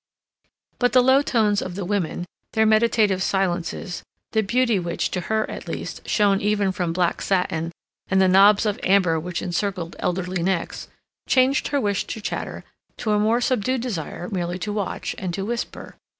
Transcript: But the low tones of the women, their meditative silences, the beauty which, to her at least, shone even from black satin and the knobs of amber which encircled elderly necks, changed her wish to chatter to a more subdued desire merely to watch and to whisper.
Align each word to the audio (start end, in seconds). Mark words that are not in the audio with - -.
But 0.79 0.93
the 0.93 1.03
low 1.03 1.21
tones 1.21 1.61
of 1.61 1.75
the 1.75 1.85
women, 1.85 2.25
their 2.53 2.65
meditative 2.65 3.21
silences, 3.21 4.01
the 4.31 4.41
beauty 4.41 4.79
which, 4.79 5.11
to 5.11 5.21
her 5.21 5.47
at 5.47 5.67
least, 5.67 6.09
shone 6.09 6.41
even 6.41 6.71
from 6.71 6.91
black 6.91 7.21
satin 7.21 7.71
and 8.07 8.19
the 8.19 8.27
knobs 8.27 8.65
of 8.65 8.79
amber 8.81 9.19
which 9.19 9.43
encircled 9.43 9.95
elderly 9.99 10.41
necks, 10.41 10.87
changed 11.27 11.67
her 11.67 11.79
wish 11.79 12.05
to 12.07 12.19
chatter 12.19 12.63
to 12.97 13.11
a 13.11 13.19
more 13.19 13.41
subdued 13.41 13.81
desire 13.81 14.27
merely 14.31 14.57
to 14.57 14.73
watch 14.73 15.13
and 15.19 15.35
to 15.35 15.45
whisper. 15.45 15.95